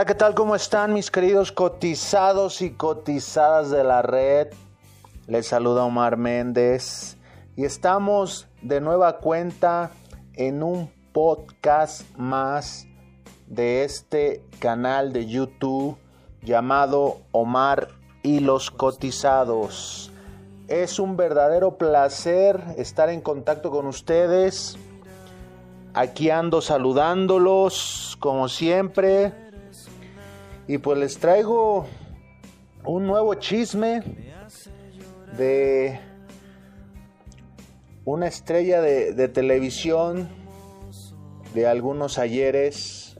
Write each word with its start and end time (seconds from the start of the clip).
Hola, 0.00 0.06
¿qué 0.06 0.14
tal? 0.14 0.34
¿Cómo 0.34 0.54
están 0.54 0.94
mis 0.94 1.10
queridos 1.10 1.52
cotizados 1.52 2.62
y 2.62 2.70
cotizadas 2.70 3.68
de 3.68 3.84
la 3.84 4.00
red? 4.00 4.48
Les 5.26 5.46
saluda 5.46 5.84
Omar 5.84 6.16
Méndez 6.16 7.18
y 7.54 7.66
estamos 7.66 8.48
de 8.62 8.80
nueva 8.80 9.18
cuenta 9.18 9.90
en 10.32 10.62
un 10.62 10.90
podcast 11.12 12.16
más 12.16 12.86
de 13.46 13.84
este 13.84 14.42
canal 14.58 15.12
de 15.12 15.26
YouTube 15.26 15.98
llamado 16.40 17.18
Omar 17.30 17.88
y 18.22 18.40
los 18.40 18.70
cotizados. 18.70 20.10
Es 20.68 20.98
un 20.98 21.18
verdadero 21.18 21.76
placer 21.76 22.58
estar 22.78 23.10
en 23.10 23.20
contacto 23.20 23.70
con 23.70 23.86
ustedes. 23.86 24.78
Aquí 25.92 26.30
ando 26.30 26.62
saludándolos 26.62 28.16
como 28.18 28.48
siempre. 28.48 29.49
Y 30.66 30.78
pues 30.78 30.98
les 30.98 31.18
traigo 31.18 31.86
un 32.84 33.06
nuevo 33.06 33.34
chisme 33.34 34.02
de 35.36 36.00
una 38.04 38.26
estrella 38.26 38.80
de, 38.80 39.28
televisión 39.28 40.28
de 41.54 41.66
algunos 41.66 42.18
ayeres 42.18 43.16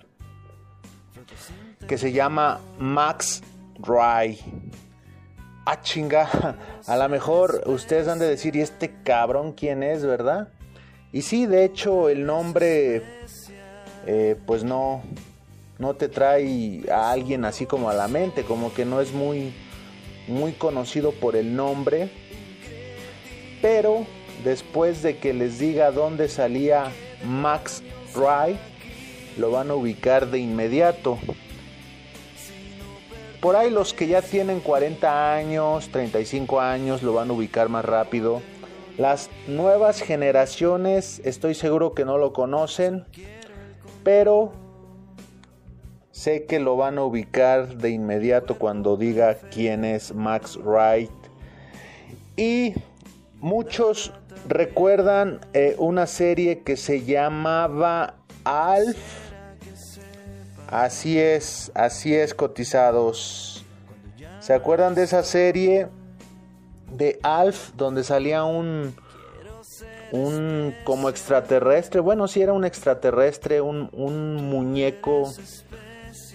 que 1.87 1.99
se 1.99 2.13
llama 2.13 2.61
Max 2.79 3.43
Ray. 3.79 4.39
Ah, 5.67 5.81
chinga, 5.83 6.57
a 6.87 6.97
lo 6.97 7.09
mejor 7.09 7.63
ustedes 7.67 8.09
han 8.09 8.19
de 8.19 8.29
decir, 8.29 8.57
¿y 8.57 8.61
este 8.61 9.03
cabrón 9.03 9.53
quién 9.53 9.83
es, 9.83 10.05
verdad? 10.05 10.49
Y 11.13 11.23
sí, 11.23 11.47
de 11.47 11.65
hecho, 11.65 12.09
el 12.09 12.25
nombre, 12.25 13.03
eh, 14.07 14.37
pues 14.47 14.65
no, 14.65 15.03
no 15.81 15.95
te 15.95 16.09
trae 16.09 16.83
a 16.93 17.11
alguien 17.11 17.47
así 17.47 17.65
como 17.65 17.89
a 17.89 17.95
la 17.95 18.07
mente, 18.07 18.45
como 18.45 18.73
que 18.73 18.85
no 18.85 19.01
es 19.01 19.13
muy, 19.13 19.55
muy 20.29 20.53
conocido 20.53 21.11
por 21.11 21.37
el 21.37 21.57
nombre. 21.57 22.11
Pero 23.63 24.05
después 24.45 25.03
de 25.03 25.17
que 25.17 25.33
les 25.33 25.59
diga 25.59 25.91
dónde 25.91 26.29
salía 26.29 26.93
Max 27.25 27.83
Wright, 28.15 28.59
lo 29.39 29.51
van 29.51 29.71
a 29.71 29.75
ubicar 29.75 30.31
de 30.31 30.39
inmediato. 30.39 31.19
Por 33.41 33.57
ahí 33.57 33.71
los 33.71 33.95
que 33.95 34.07
ya 34.07 34.21
tienen 34.21 34.61
40 34.61 35.35
años, 35.35 35.89
35 35.89 36.61
años, 36.61 37.03
lo 37.03 37.15
van 37.15 37.31
a 37.31 37.33
ubicar 37.33 37.71
más 37.71 37.87
rápido. 37.87 38.43
Las 38.99 39.31
nuevas 39.49 40.03
generaciones 40.03 41.23
estoy 41.25 41.55
seguro 41.55 41.95
que 41.95 42.05
no 42.05 42.19
lo 42.19 42.35
conocen, 42.35 43.07
pero 44.05 44.53
sé 46.21 46.45
que 46.45 46.61
lo 46.61 46.77
van 46.77 46.99
a 46.99 47.05
ubicar 47.05 47.79
de 47.79 47.89
inmediato 47.89 48.59
cuando 48.59 48.99
diga 48.99 49.37
quién 49.51 49.87
es 49.87 50.15
Max 50.15 50.59
Wright. 50.63 51.11
Y 52.37 52.75
muchos 53.39 54.13
recuerdan 54.47 55.41
eh, 55.55 55.77
una 55.79 56.07
serie 56.07 56.59
que 56.59 56.77
se 56.77 57.05
llamaba 57.05 58.17
Alf 58.45 59.31
Así 60.69 61.19
es, 61.19 61.73
así 61.75 62.15
es, 62.15 62.33
cotizados. 62.33 63.65
¿Se 64.41 64.53
acuerdan 64.53 64.95
de 64.95 65.03
esa 65.05 65.25
serie 65.25 65.89
de 66.93 67.19
Alf 67.23 67.71
donde 67.77 68.05
salía 68.05 68.45
un 68.45 68.95
un 70.13 70.75
como 70.85 71.09
extraterrestre? 71.09 72.01
Bueno, 72.01 72.29
sí 72.29 72.43
era 72.43 72.53
un 72.53 72.65
extraterrestre, 72.65 73.61
un, 73.61 73.89
un 73.93 74.37
muñeco 74.37 75.33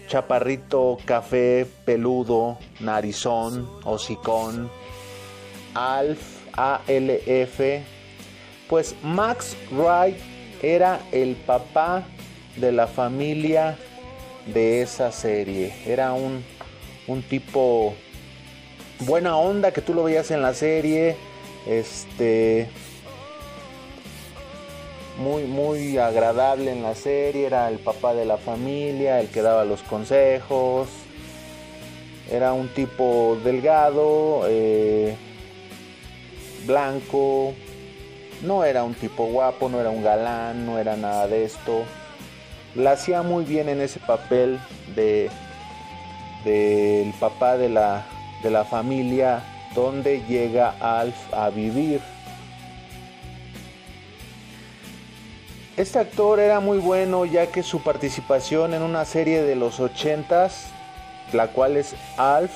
chaparrito, 0.07 0.97
café, 1.05 1.67
peludo, 1.85 2.57
narizón, 2.79 3.69
hocicón. 3.83 4.69
Alf, 5.73 6.19
A-L-F. 6.55 7.83
Pues 8.69 8.95
Max 9.03 9.55
Wright 9.71 10.17
era 10.61 10.99
el 11.11 11.35
papá 11.35 12.03
de 12.55 12.71
la 12.71 12.87
familia 12.87 13.77
de 14.47 14.81
esa 14.81 15.11
serie. 15.11 15.73
Era 15.85 16.13
un, 16.13 16.43
un 17.07 17.21
tipo 17.21 17.93
buena 18.99 19.35
onda 19.37 19.71
que 19.71 19.81
tú 19.81 19.93
lo 19.93 20.03
veías 20.03 20.31
en 20.31 20.41
la 20.41 20.53
serie. 20.53 21.15
Este. 21.67 22.69
Muy, 25.17 25.43
muy 25.43 25.97
agradable 25.97 26.71
en 26.71 26.83
la 26.83 26.95
serie. 26.95 27.45
Era 27.45 27.69
el 27.69 27.79
papá 27.79 28.13
de 28.13 28.25
la 28.25 28.37
familia, 28.37 29.21
el 29.21 29.29
que 29.29 29.41
daba 29.41 29.65
los 29.65 29.81
consejos. 29.83 30.89
Era 32.29 32.53
un 32.53 32.67
tipo 32.69 33.37
delgado, 33.43 34.43
eh, 34.47 35.15
blanco. 36.65 37.53
No 38.41 38.63
era 38.63 38.83
un 38.83 38.93
tipo 38.93 39.25
guapo, 39.25 39.69
no 39.69 39.79
era 39.79 39.89
un 39.89 40.03
galán, 40.03 40.65
no 40.65 40.77
era 40.77 40.95
nada 40.95 41.27
de 41.27 41.45
esto 41.45 41.83
la 42.75 42.91
hacía 42.91 43.23
muy 43.23 43.45
bien 43.45 43.69
en 43.69 43.81
ese 43.81 43.99
papel 43.99 44.59
de 44.95 45.29
del 46.43 47.11
papá 47.13 47.57
de 47.57 47.69
la, 47.69 48.05
de 48.43 48.51
la 48.51 48.65
familia 48.65 49.41
donde 49.73 50.21
llega 50.27 50.75
Alf 50.79 51.15
a 51.33 51.49
vivir. 51.49 52.01
Este 55.77 55.99
actor 55.99 56.39
era 56.39 56.59
muy 56.59 56.77
bueno 56.77 57.25
ya 57.25 57.47
que 57.47 57.61
su 57.61 57.83
participación 57.83 58.73
en 58.73 58.81
una 58.81 59.03
serie 59.05 59.41
de 59.41 59.55
los 59.55 59.79
80 59.79 60.49
la 61.33 61.47
cual 61.47 61.75
es 61.75 61.95
Alf, 62.17 62.51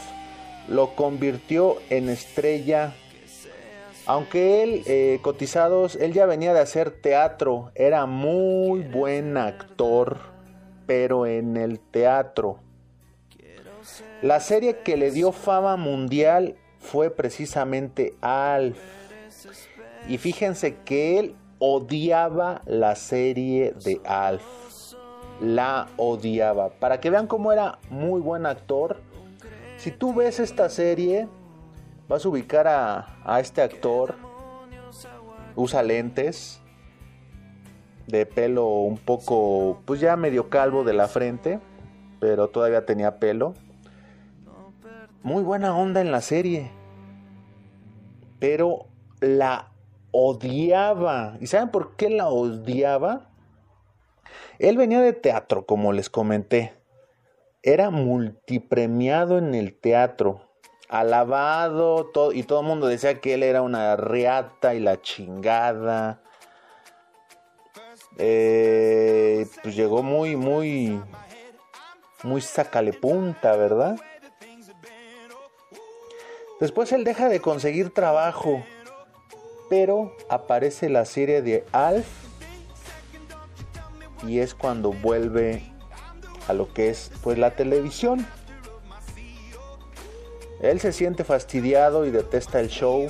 lo 0.67 0.95
convirtió 0.95 1.77
en 1.89 2.07
estrella 2.09 2.93
aunque 4.09 4.63
él, 4.63 4.81
eh, 4.87 5.19
cotizados, 5.21 5.95
él 5.95 6.13
ya 6.13 6.25
venía 6.25 6.51
de 6.51 6.61
hacer 6.61 6.89
teatro, 6.89 7.71
era 7.75 8.07
muy 8.07 8.81
buen 8.81 9.37
actor, 9.37 10.17
pero 10.87 11.27
en 11.27 11.57
el 11.57 11.79
teatro. 11.79 12.57
La 14.23 14.39
serie 14.39 14.79
que 14.79 14.97
le 14.97 15.11
dio 15.11 15.31
fama 15.31 15.77
mundial 15.77 16.55
fue 16.79 17.11
precisamente 17.11 18.15
Alf. 18.21 18.79
Y 20.07 20.17
fíjense 20.17 20.77
que 20.77 21.19
él 21.19 21.35
odiaba 21.59 22.61
la 22.65 22.95
serie 22.95 23.73
de 23.83 24.01
Alf. 24.05 24.43
La 25.41 25.87
odiaba. 25.97 26.69
Para 26.69 26.99
que 26.99 27.09
vean 27.09 27.27
cómo 27.27 27.51
era 27.51 27.79
muy 27.89 28.19
buen 28.19 28.45
actor. 28.45 28.97
Si 29.77 29.91
tú 29.91 30.13
ves 30.13 30.39
esta 30.39 30.67
serie, 30.69 31.29
Vas 32.09 32.25
a 32.25 32.29
ubicar 32.29 32.67
a, 32.67 33.39
este 33.39 33.61
actor. 33.61 34.15
Usa 35.55 35.83
lentes. 35.83 36.59
De 38.07 38.25
pelo 38.25 38.65
un 38.65 38.97
poco, 38.97 39.83
pues 39.85 39.99
ya 39.99 40.15
medio 40.15 40.49
calvo 40.49 40.83
de 40.83 40.93
la 40.93 41.07
frente. 41.07 41.59
Pero 42.19 42.47
todavía 42.47 42.87
tenía 42.87 43.19
pelo. 43.19 43.53
Muy 45.21 45.43
buena 45.43 45.77
onda 45.77 46.01
en 46.01 46.11
la 46.11 46.21
serie. 46.21 46.71
Pero 48.39 48.87
la 49.19 49.67
odiaba. 50.11 51.37
¿Y 51.39 51.47
saben 51.47 51.69
por 51.69 51.95
qué 51.95 52.09
la 52.09 52.29
odiaba? 52.29 53.29
Él 54.57 54.77
venía 54.77 55.01
de 55.01 55.13
teatro, 55.13 55.65
como 55.65 55.93
les 55.93 56.09
comenté. 56.09 56.73
Era 57.63 57.89
multipremiado 57.89 59.37
en 59.37 59.55
el 59.55 59.73
teatro 59.77 60.49
alabado 60.89 62.07
todo, 62.07 62.33
y 62.33 62.43
todo 62.43 62.61
el 62.61 62.65
mundo 62.65 62.87
decía 62.87 63.21
que 63.21 63.35
él 63.35 63.43
era 63.43 63.61
una 63.61 63.95
riata 63.95 64.73
y 64.73 64.79
la 64.79 64.99
chingada. 65.01 66.21
Eh, 68.17 69.47
pues 69.61 69.75
llegó 69.75 70.03
muy, 70.03 70.35
muy, 70.35 71.01
muy 72.23 72.41
sacale 72.41 72.91
punta, 72.91 73.55
¿verdad? 73.55 73.97
Después 76.59 76.91
él 76.91 77.05
deja 77.05 77.29
de 77.29 77.39
conseguir 77.39 77.93
trabajo, 77.93 78.61
pero 79.69 80.15
aparece 80.29 80.89
la 80.89 81.05
serie 81.05 81.41
de 81.41 81.65
Alf 81.71 82.07
y 84.27 84.39
es 84.39 84.53
cuando 84.53 84.91
vuelve 84.91 85.63
a 86.47 86.53
lo 86.53 86.73
que 86.73 86.89
es 86.89 87.11
pues 87.21 87.37
la 87.37 87.51
televisión. 87.51 88.25
Él 90.61 90.79
se 90.79 90.91
siente 90.91 91.23
fastidiado 91.23 92.05
y 92.05 92.11
detesta 92.11 92.59
el 92.59 92.67
show 92.67 93.07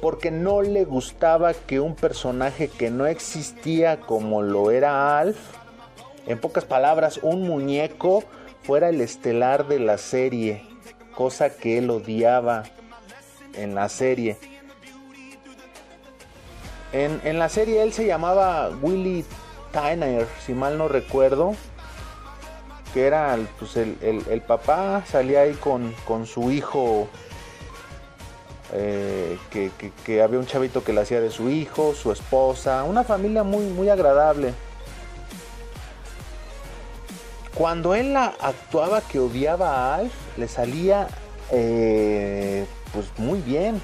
porque 0.00 0.32
no 0.32 0.62
le 0.62 0.84
gustaba 0.84 1.54
que 1.54 1.78
un 1.78 1.94
personaje 1.94 2.66
que 2.66 2.90
no 2.90 3.06
existía 3.06 4.00
como 4.00 4.42
lo 4.42 4.72
era 4.72 5.20
Alf, 5.20 5.38
en 6.26 6.40
pocas 6.40 6.64
palabras, 6.64 7.20
un 7.22 7.42
muñeco, 7.42 8.24
fuera 8.62 8.88
el 8.88 9.00
estelar 9.00 9.68
de 9.68 9.78
la 9.78 9.98
serie, 9.98 10.64
cosa 11.14 11.50
que 11.50 11.78
él 11.78 11.90
odiaba 11.90 12.64
en 13.54 13.76
la 13.76 13.88
serie. 13.88 14.38
En, 16.92 17.38
la 17.38 17.48
serie 17.48 17.82
él 17.82 17.92
se 17.92 18.06
llamaba 18.06 18.70
Willy 18.82 19.24
Tyner, 19.72 20.26
si 20.44 20.52
mal 20.52 20.76
no 20.76 20.88
recuerdo. 20.88 21.54
que 22.92 23.06
era 23.06 23.38
pues, 23.58 23.76
el, 23.76 24.42
papá, 24.46 25.02
salía 25.10 25.40
ahí 25.40 25.54
con, 25.54 25.94
con 26.04 26.26
su 26.26 26.50
hijo, 26.50 27.08
eh, 28.74 29.38
que, 30.04 30.22
había 30.22 30.38
un 30.38 30.46
chavito 30.46 30.84
que 30.84 30.92
le 30.92 31.00
hacía 31.00 31.20
de 31.20 31.30
su 31.30 31.48
hijo, 31.48 31.94
su 31.94 32.12
esposa, 32.12 32.84
una 32.84 33.04
familia 33.04 33.42
muy, 33.42 33.64
muy 33.64 33.88
agradable. 33.88 34.52
Cuando 37.54 37.94
él 37.94 38.16
actuaba 38.16 39.02
que 39.02 39.18
odiaba 39.18 39.70
a 39.76 39.94
Alf, 39.96 40.12
le 40.36 40.48
salía 40.48 41.06
eh, 41.50 42.66
pues 42.92 43.06
muy 43.18 43.40
bien, 43.40 43.80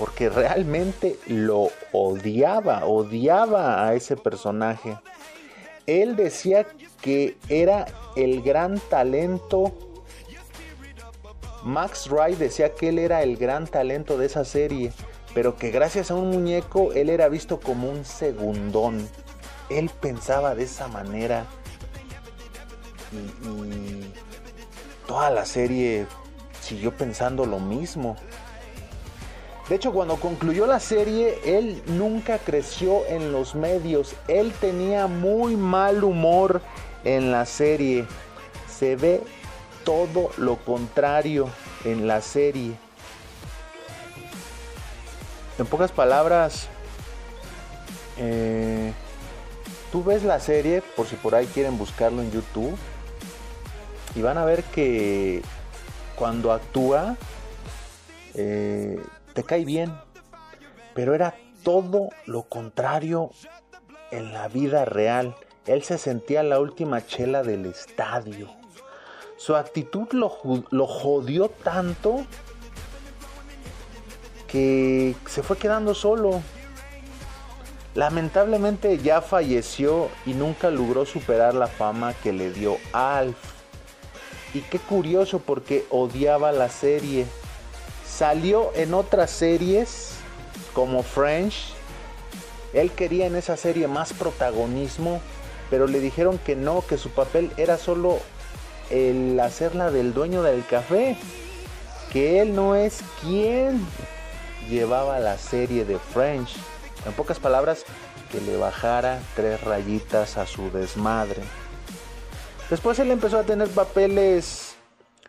porque 0.00 0.30
realmente 0.30 1.18
lo 1.26 1.68
odiaba, 1.92 2.86
odiaba 2.86 3.86
a 3.86 3.92
ese 3.92 4.16
personaje. 4.16 4.98
Él 5.86 6.16
decía 6.16 6.66
que 7.02 7.36
era 7.50 7.84
el 8.16 8.40
gran 8.40 8.78
talento. 8.78 9.74
Max 11.64 12.08
Wright 12.10 12.38
decía 12.38 12.74
que 12.74 12.88
él 12.88 12.98
era 12.98 13.22
el 13.22 13.36
gran 13.36 13.66
talento 13.66 14.16
de 14.16 14.24
esa 14.24 14.46
serie, 14.46 14.90
pero 15.34 15.56
que 15.56 15.70
gracias 15.70 16.10
a 16.10 16.14
un 16.14 16.30
muñeco 16.30 16.94
él 16.94 17.10
era 17.10 17.28
visto 17.28 17.60
como 17.60 17.90
un 17.90 18.06
segundón. 18.06 19.06
Él 19.68 19.90
pensaba 20.00 20.54
de 20.54 20.62
esa 20.62 20.88
manera 20.88 21.44
y, 23.12 24.10
toda 25.06 25.28
la 25.28 25.44
serie 25.44 26.06
siguió 26.62 26.96
pensando 26.96 27.44
lo 27.44 27.58
mismo. 27.58 28.16
De 29.70 29.76
hecho, 29.76 29.92
cuando 29.92 30.16
concluyó 30.16 30.66
la 30.66 30.80
serie, 30.80 31.38
él 31.44 31.80
nunca 31.86 32.38
creció 32.38 33.06
en 33.06 33.30
los 33.30 33.54
medios. 33.54 34.16
Él 34.26 34.52
tenía 34.60 35.06
muy 35.06 35.54
mal 35.54 36.02
humor 36.02 36.60
en 37.04 37.30
la 37.30 37.46
serie. 37.46 38.04
Se 38.68 38.96
ve 38.96 39.22
todo 39.84 40.32
lo 40.38 40.56
contrario 40.56 41.48
en 41.84 42.08
la 42.08 42.20
serie. 42.20 42.74
En 45.56 45.66
pocas 45.66 45.92
palabras, 45.92 46.66
eh, 48.18 48.92
tú 49.92 50.02
ves 50.02 50.24
la 50.24 50.40
serie, 50.40 50.82
por 50.96 51.06
si 51.06 51.14
por 51.14 51.36
ahí 51.36 51.46
quieren 51.46 51.78
buscarlo 51.78 52.22
en 52.22 52.32
YouTube, 52.32 52.76
y 54.16 54.20
van 54.20 54.36
a 54.36 54.44
ver 54.44 54.64
que 54.64 55.42
cuando 56.16 56.50
actúa, 56.50 57.16
eh, 58.34 58.98
te 59.34 59.44
cae 59.44 59.64
bien, 59.64 59.94
pero 60.94 61.14
era 61.14 61.34
todo 61.62 62.10
lo 62.26 62.44
contrario 62.44 63.30
en 64.10 64.32
la 64.32 64.48
vida 64.48 64.84
real. 64.84 65.34
Él 65.66 65.82
se 65.82 65.98
sentía 65.98 66.42
la 66.42 66.58
última 66.58 67.06
chela 67.06 67.42
del 67.42 67.66
estadio. 67.66 68.48
Su 69.36 69.56
actitud 69.56 70.08
lo, 70.12 70.38
lo 70.70 70.86
jodió 70.86 71.48
tanto 71.48 72.26
que 74.46 75.14
se 75.26 75.42
fue 75.42 75.56
quedando 75.56 75.94
solo. 75.94 76.42
Lamentablemente 77.94 78.98
ya 78.98 79.20
falleció 79.20 80.08
y 80.26 80.34
nunca 80.34 80.70
logró 80.70 81.06
superar 81.06 81.54
la 81.54 81.66
fama 81.66 82.14
que 82.14 82.32
le 82.32 82.50
dio 82.52 82.76
Alf. 82.92 83.36
Y 84.54 84.60
qué 84.62 84.78
curioso 84.78 85.38
porque 85.38 85.86
odiaba 85.90 86.52
la 86.52 86.68
serie. 86.68 87.26
Salió 88.10 88.72
en 88.74 88.92
otras 88.92 89.30
series 89.30 90.14
como 90.74 91.02
French. 91.02 91.72
Él 92.72 92.90
quería 92.90 93.26
en 93.26 93.36
esa 93.36 93.56
serie 93.56 93.88
más 93.88 94.12
protagonismo, 94.12 95.20
pero 95.70 95.86
le 95.86 96.00
dijeron 96.00 96.38
que 96.38 96.56
no, 96.56 96.84
que 96.86 96.98
su 96.98 97.10
papel 97.10 97.50
era 97.56 97.78
solo 97.78 98.18
el 98.90 99.38
hacerla 99.40 99.90
del 99.90 100.12
dueño 100.12 100.42
del 100.42 100.66
café, 100.66 101.16
que 102.12 102.40
él 102.40 102.54
no 102.54 102.74
es 102.74 103.00
quien 103.22 103.86
llevaba 104.68 105.18
la 105.20 105.38
serie 105.38 105.84
de 105.84 105.98
French. 105.98 106.56
En 107.06 107.12
pocas 107.12 107.38
palabras, 107.38 107.84
que 108.30 108.40
le 108.40 108.56
bajara 108.56 109.20
tres 109.34 109.60
rayitas 109.62 110.36
a 110.36 110.46
su 110.46 110.70
desmadre. 110.70 111.42
Después 112.68 112.98
él 112.98 113.10
empezó 113.10 113.38
a 113.38 113.44
tener 113.44 113.68
papeles 113.68 114.76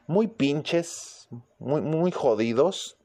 muy 0.07 0.27
pinches, 0.27 1.20
muy, 1.59 1.81
muy 1.81 2.11
jodidos. 2.11 2.97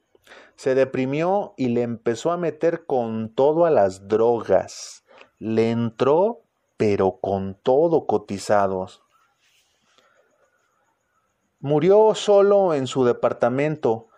Se 0.57 0.75
deprimió 0.75 1.55
y 1.57 1.69
le 1.69 1.83
empezó 1.83 2.33
a 2.33 2.37
meter 2.37 2.87
con 2.87 3.35
todo 3.35 3.67
a 3.67 3.71
las 3.71 4.09
drogas. 4.09 5.05
Le 5.39 5.71
entró, 5.71 6.43
pero 6.77 7.19
con 7.21 7.55
todo 7.55 8.07
cotizados. 8.07 9.03
Murió 11.61 12.15
solo 12.15 12.75
en 12.75 12.87
su 12.87 13.05
departamento. 13.05 14.09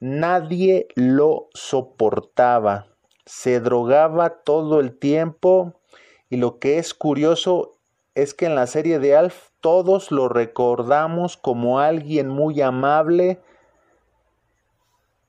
Nadie 0.00 0.88
lo 0.94 1.48
soportaba. 1.54 2.86
Se 3.26 3.60
drogaba 3.60 4.42
todo 4.42 4.80
el 4.80 4.98
tiempo 4.98 5.80
y 6.28 6.36
lo 6.36 6.58
que 6.58 6.78
es 6.78 6.94
curioso 6.94 7.73
es 8.14 8.34
que 8.34 8.46
en 8.46 8.54
la 8.54 8.66
serie 8.66 8.98
de 8.98 9.16
Alf 9.16 9.50
todos 9.60 10.10
lo 10.10 10.28
recordamos 10.28 11.36
como 11.36 11.80
alguien 11.80 12.28
muy 12.28 12.60
amable 12.60 13.40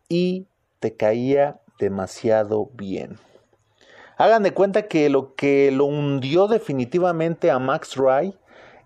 y 0.08 0.48
te 0.80 0.96
caía 0.96 1.60
demasiado 1.80 2.70
bien. 2.74 3.18
Hagan 4.18 4.44
de 4.44 4.54
cuenta 4.54 4.88
que 4.88 5.10
lo 5.10 5.36
que 5.36 5.72
lo 5.72 5.86
hundió 5.86 6.48
definitivamente 6.48 7.52
a 7.52 7.60
Max 7.60 7.98
Wright 7.98 8.36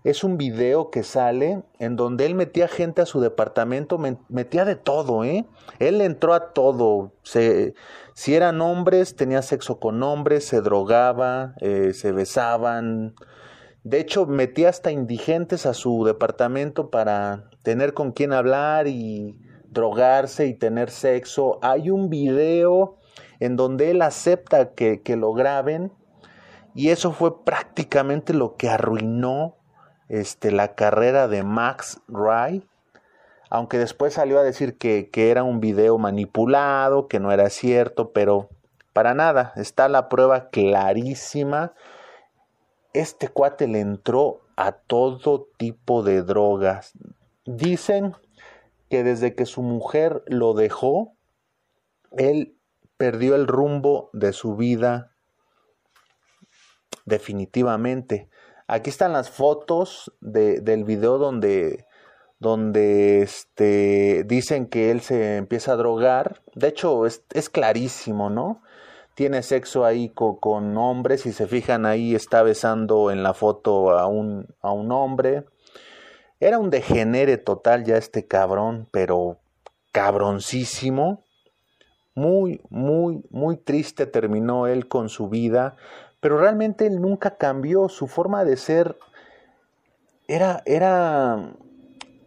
es 0.02 0.24
un 0.24 0.38
video 0.38 0.90
que 0.90 1.02
sale 1.02 1.62
en 1.78 1.96
donde 1.96 2.24
él 2.24 2.34
metía 2.34 2.68
gente 2.68 3.02
a 3.02 3.06
su 3.06 3.20
departamento, 3.20 3.98
metía 4.28 4.64
de 4.64 4.76
todo, 4.76 5.24
¿eh? 5.24 5.44
Él 5.78 6.00
entró 6.00 6.32
a 6.32 6.52
todo. 6.52 7.12
Si 7.22 8.34
eran 8.34 8.62
hombres, 8.62 9.14
tenía 9.14 9.42
sexo 9.42 9.78
con 9.78 10.02
hombres, 10.02 10.46
se 10.46 10.62
drogaba, 10.62 11.54
eh, 11.60 11.92
se 11.92 12.12
besaban, 12.12 13.14
de 13.82 13.98
hecho, 13.98 14.26
metía 14.26 14.68
hasta 14.68 14.90
indigentes 14.90 15.64
a 15.64 15.72
su 15.72 16.04
departamento 16.04 16.90
para 16.90 17.48
tener 17.62 17.94
con 17.94 18.12
quién 18.12 18.32
hablar 18.32 18.86
y 18.86 19.38
drogarse 19.68 20.46
y 20.46 20.54
tener 20.54 20.90
sexo. 20.90 21.58
Hay 21.62 21.88
un 21.88 22.10
video 22.10 22.98
en 23.38 23.56
donde 23.56 23.90
él 23.90 24.02
acepta 24.02 24.74
que, 24.74 25.00
lo 25.16 25.32
graben 25.32 25.92
y 26.74 26.90
eso 26.90 27.12
fue 27.12 27.42
prácticamente 27.42 28.34
lo 28.34 28.56
que 28.56 28.68
arruinó 28.68 29.56
este, 30.08 30.50
la 30.50 30.74
carrera 30.74 31.26
de 31.26 31.42
Max 31.42 32.02
Wright. 32.06 32.64
Aunque 33.48 33.78
después 33.78 34.14
salió 34.14 34.38
a 34.38 34.44
decir 34.44 34.76
que, 34.76 35.08
que 35.10 35.30
era 35.30 35.42
un 35.42 35.58
video 35.58 35.96
manipulado, 35.96 37.08
que 37.08 37.18
no 37.18 37.32
era 37.32 37.48
cierto, 37.48 38.12
pero 38.12 38.50
para 38.92 39.14
nada, 39.14 39.52
está 39.56 39.88
la 39.88 40.08
prueba 40.08 40.50
clarísima 40.50 41.72
este 42.92 43.28
cuate 43.28 43.68
le 43.68 43.80
entró 43.80 44.40
a 44.56 44.72
todo 44.72 45.48
tipo 45.56 46.02
de 46.02 46.22
drogas. 46.22 46.92
Dicen 47.44 48.14
que 48.88 49.04
desde 49.04 49.34
que 49.34 49.46
su 49.46 49.62
mujer 49.62 50.22
lo 50.26 50.54
dejó, 50.54 51.14
él 52.16 52.56
perdió 52.96 53.36
el 53.36 53.46
rumbo 53.46 54.10
de 54.12 54.32
su 54.32 54.56
vida 54.56 55.12
definitivamente. 57.06 58.28
Aquí 58.66 58.90
están 58.90 59.12
las 59.12 59.30
fotos 59.30 60.12
del 60.20 60.84
video 60.84 61.18
donde, 61.18 61.86
donde 62.38 63.22
este, 63.22 64.24
dicen 64.24 64.66
que 64.66 64.90
él 64.90 65.00
se 65.00 65.36
empieza 65.36 65.72
a 65.72 65.76
drogar. 65.76 66.42
De 66.54 66.68
hecho, 66.68 67.06
es, 67.06 67.24
es 67.32 67.48
clarísimo, 67.50 68.30
¿no? 68.30 68.62
Tiene 69.20 69.42
sexo 69.42 69.84
ahí 69.84 70.08
con, 70.08 70.78
hombres, 70.78 71.20
si 71.20 71.34
se 71.34 71.46
fijan 71.46 71.84
ahí 71.84 72.14
está 72.14 72.42
besando 72.42 73.10
en 73.10 73.22
la 73.22 73.34
foto 73.34 73.90
a 73.90 74.06
un, 74.06 74.46
a 74.62 74.72
un 74.72 74.90
hombre. 74.92 75.44
Era 76.40 76.58
un 76.58 76.70
degenere 76.70 77.36
total 77.36 77.84
ya 77.84 77.98
este 77.98 78.26
cabrón, 78.26 78.88
pero 78.90 79.36
cabroncísimo. 79.92 81.22
Muy, 82.14 82.62
muy, 82.70 83.22
muy 83.28 83.58
triste 83.58 84.06
terminó 84.06 84.66
él 84.66 84.88
con 84.88 85.10
su 85.10 85.28
vida, 85.28 85.76
pero 86.20 86.38
realmente 86.38 86.86
él 86.86 87.02
nunca 87.02 87.36
cambió. 87.36 87.90
Su 87.90 88.06
forma 88.06 88.46
de 88.46 88.56
ser 88.56 88.96
era, 90.28 90.62
era, 90.64 91.52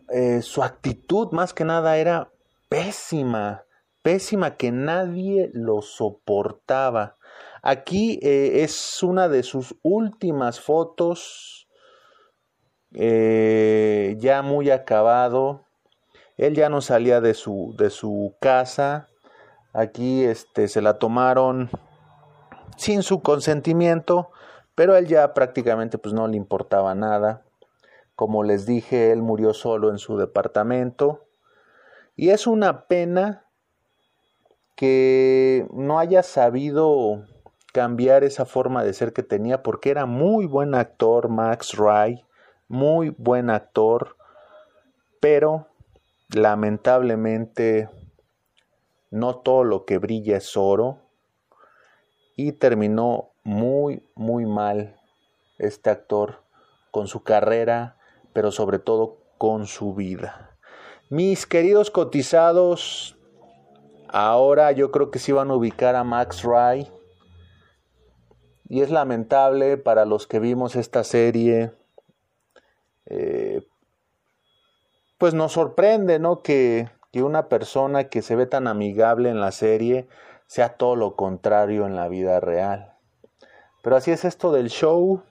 eh, 0.09 0.43
su 0.43 0.61
actitud 0.61 1.31
más 1.31 1.55
que 1.55 1.65
nada 1.65 1.97
era 1.97 2.29
pésima 2.69 3.63
pésima 4.03 4.57
que 4.57 4.71
nadie 4.71 5.49
lo 5.53 5.81
soportaba. 5.81 7.15
Aquí 7.63 8.19
eh, 8.21 8.63
es 8.63 9.01
una 9.01 9.29
de 9.29 9.41
sus 9.41 9.75
últimas 9.81 10.59
fotos, 10.59 11.67
eh, 12.93 14.15
ya 14.19 14.41
muy 14.41 14.69
acabado. 14.69 15.65
Él 16.37 16.55
ya 16.55 16.69
no 16.69 16.81
salía 16.81 17.21
de 17.21 17.33
su, 17.33 17.73
de 17.77 17.89
su 17.89 18.35
casa. 18.39 19.07
Aquí 19.71 20.25
este, 20.25 20.67
se 20.67 20.81
la 20.81 20.99
tomaron 20.99 21.71
sin 22.75 23.01
su 23.01 23.21
consentimiento, 23.21 24.29
pero 24.75 24.95
él 24.95 25.07
ya 25.07 25.33
prácticamente 25.33 25.97
pues 25.97 26.13
no 26.13 26.27
le 26.27 26.35
importaba 26.35 26.93
nada. 26.95 27.45
Como 28.15 28.43
les 28.43 28.65
dije, 28.65 29.11
él 29.11 29.21
murió 29.21 29.53
solo 29.53 29.89
en 29.89 29.97
su 29.97 30.17
departamento. 30.17 31.25
Y 32.15 32.29
es 32.29 32.45
una 32.45 32.85
pena 32.87 33.43
que 34.75 35.67
no 35.71 35.99
haya 35.99 36.23
sabido 36.23 37.25
cambiar 37.73 38.23
esa 38.23 38.45
forma 38.45 38.83
de 38.83 38.93
ser 38.93 39.13
que 39.13 39.23
tenía 39.23 39.63
porque 39.63 39.89
era 39.89 40.05
muy 40.05 40.45
buen 40.45 40.75
actor 40.75 41.29
Max 41.29 41.75
Ray, 41.77 42.23
muy 42.67 43.09
buen 43.17 43.49
actor, 43.49 44.15
pero 45.19 45.67
lamentablemente 46.29 47.89
no 49.11 49.37
todo 49.37 49.63
lo 49.63 49.85
que 49.85 49.97
brilla 49.97 50.37
es 50.37 50.57
oro 50.57 50.99
y 52.35 52.53
terminó 52.53 53.31
muy 53.43 54.03
muy 54.15 54.45
mal 54.45 54.99
este 55.57 55.89
actor 55.89 56.43
con 56.91 57.07
su 57.07 57.23
carrera, 57.23 57.97
pero 58.33 58.51
sobre 58.51 58.79
todo 58.79 59.17
con 59.37 59.65
su 59.65 59.93
vida. 59.93 60.57
Mis 61.09 61.45
queridos 61.45 61.91
cotizados, 61.91 63.17
ahora 64.13 64.71
yo 64.71 64.91
creo 64.91 65.11
que 65.11 65.19
sí 65.19 65.31
van 65.31 65.51
a 65.51 65.55
ubicar 65.55 65.95
a 65.95 66.03
Max 66.05 66.43
Ray 66.43 66.89
y 68.69 68.81
es 68.81 68.89
lamentable 68.89 69.77
para 69.77 70.05
los 70.05 70.27
que 70.27 70.39
vimos 70.39 70.75
esta 70.75 71.03
serie. 71.03 71.71
Eh, 73.07 73.61
pues 75.17 75.33
nos 75.33 75.51
sorprende, 75.51 76.19
¿no? 76.19 76.41
Que, 76.41 76.89
que 77.11 77.23
una 77.23 77.49
persona 77.49 78.05
que 78.05 78.21
se 78.21 78.35
ve 78.35 78.45
tan 78.45 78.67
amigable 78.67 79.29
en 79.29 79.41
la 79.41 79.51
serie 79.51 80.07
sea 80.47 80.77
todo 80.77 80.95
lo 80.95 81.15
contrario 81.15 81.85
en 81.85 81.95
la 81.95 82.07
vida 82.07 82.39
real. 82.39 82.93
Pero 83.81 83.95
así 83.95 84.11
es 84.11 84.25
esto 84.25 84.51
del 84.51 84.69
show. 84.69 85.23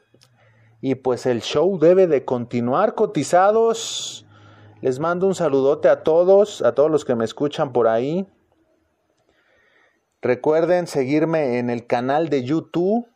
Y 0.81 0.97
pues 0.97 1.27
el 1.27 1.41
show 1.41 1.79
debe 1.79 2.09
de 2.09 2.25
continuar 2.25 2.95
cotizados. 2.95 4.27
Les 4.81 4.99
mando 4.99 5.27
un 5.27 5.35
saludote 5.35 5.89
a 5.89 6.03
todos, 6.03 6.62
a 6.62 6.75
todos 6.75 6.91
los 6.91 7.05
que 7.05 7.15
me 7.15 7.25
escuchan 7.25 7.73
por 7.73 7.87
ahí. 7.87 8.27
Recuerden 10.23 10.87
seguirme 10.87 11.59
en 11.59 11.69
el 11.69 11.87
canal 11.87 12.29
de 12.29 12.45
YouTube 12.45 13.09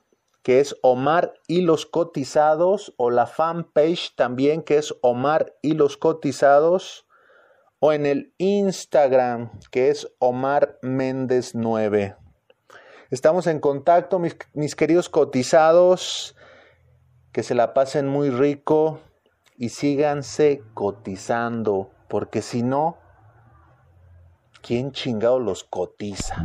que 0.46 0.60
es 0.60 0.76
Omar 0.80 1.34
y 1.48 1.62
los 1.62 1.86
cotizados, 1.86 2.94
o 2.98 3.10
la 3.10 3.26
fanpage 3.26 4.14
también, 4.14 4.62
que 4.62 4.78
es 4.78 4.94
Omar 5.02 5.56
y 5.60 5.72
los 5.72 5.96
cotizados, 5.96 7.04
o 7.80 7.92
en 7.92 8.06
el 8.06 8.32
Instagram, 8.38 9.50
que 9.72 9.90
es 9.90 10.08
Omar 10.20 10.78
Méndez 10.82 11.56
9. 11.56 12.14
Estamos 13.10 13.48
en 13.48 13.58
contacto, 13.58 14.20
mis, 14.20 14.36
mis 14.52 14.76
queridos 14.76 15.08
cotizados, 15.08 16.36
que 17.32 17.42
se 17.42 17.56
la 17.56 17.74
pasen 17.74 18.06
muy 18.06 18.30
rico 18.30 19.00
y 19.56 19.70
síganse 19.70 20.62
cotizando, 20.74 21.90
porque 22.06 22.40
si 22.40 22.62
no, 22.62 22.98
¿quién 24.66 24.90
chingado 24.90 25.38
los 25.38 25.62
cotiza? 25.62 26.44